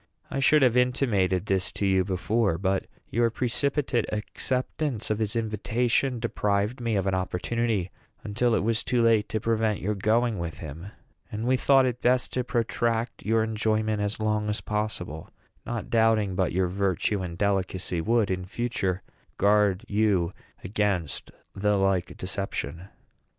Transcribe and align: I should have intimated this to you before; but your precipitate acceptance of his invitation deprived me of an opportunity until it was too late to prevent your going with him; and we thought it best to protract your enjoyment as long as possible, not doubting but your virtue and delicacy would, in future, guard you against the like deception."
I 0.31 0.39
should 0.39 0.63
have 0.63 0.75
intimated 0.75 1.45
this 1.45 1.71
to 1.73 1.85
you 1.85 2.03
before; 2.03 2.57
but 2.57 2.87
your 3.11 3.29
precipitate 3.29 4.11
acceptance 4.11 5.11
of 5.11 5.19
his 5.19 5.35
invitation 5.35 6.17
deprived 6.19 6.81
me 6.81 6.95
of 6.95 7.05
an 7.05 7.13
opportunity 7.13 7.91
until 8.23 8.55
it 8.55 8.63
was 8.63 8.83
too 8.83 9.03
late 9.03 9.29
to 9.29 9.39
prevent 9.39 9.79
your 9.79 9.93
going 9.93 10.39
with 10.39 10.57
him; 10.57 10.87
and 11.31 11.45
we 11.45 11.55
thought 11.55 11.85
it 11.85 12.01
best 12.01 12.33
to 12.33 12.43
protract 12.43 13.23
your 13.27 13.43
enjoyment 13.43 14.01
as 14.01 14.19
long 14.19 14.49
as 14.49 14.59
possible, 14.59 15.29
not 15.67 15.91
doubting 15.91 16.33
but 16.33 16.51
your 16.51 16.65
virtue 16.67 17.21
and 17.21 17.37
delicacy 17.37 18.01
would, 18.01 18.31
in 18.31 18.43
future, 18.45 19.03
guard 19.37 19.85
you 19.87 20.33
against 20.63 21.29
the 21.53 21.77
like 21.77 22.17
deception." 22.17 22.87